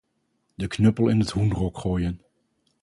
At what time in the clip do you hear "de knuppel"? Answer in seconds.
0.57-1.07